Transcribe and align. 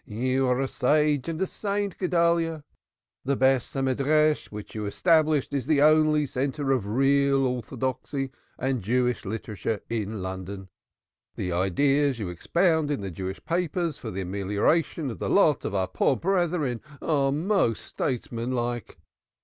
You 0.07 0.47
are 0.47 0.59
a 0.59 0.67
sage 0.67 1.29
and 1.29 1.39
a 1.43 1.45
saint, 1.45 1.95
Guedalyah. 1.99 2.63
The 3.23 3.35
Beth 3.35 3.61
Hamidrash 3.71 4.51
which 4.51 4.73
you 4.73 4.81
have 4.85 4.93
established 4.93 5.53
is 5.53 5.67
the 5.67 5.83
only 5.83 6.25
centre 6.25 6.71
of 6.71 6.87
real 6.87 7.45
orthodoxy 7.45 8.31
and 8.57 8.81
Jewish 8.81 9.25
literature 9.25 9.79
in 9.91 10.23
London. 10.23 10.69
The 11.35 11.51
ideas 11.51 12.17
you 12.17 12.29
expound 12.29 12.89
in 12.89 13.01
the 13.01 13.11
Jewish 13.11 13.45
papers 13.45 13.99
for 13.99 14.09
the 14.09 14.21
amelioration 14.21 15.11
of 15.11 15.19
the 15.19 15.29
lot 15.29 15.65
of 15.65 15.75
our 15.75 15.87
poor 15.87 16.15
brethren 16.17 16.81
are 16.99 17.31
most 17.31 17.85
statesmanlike. 17.85 18.97